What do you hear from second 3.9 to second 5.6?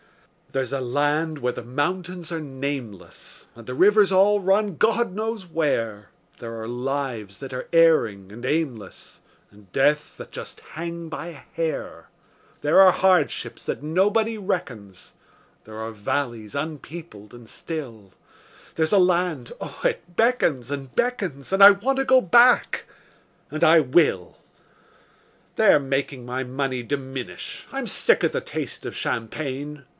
all run God knows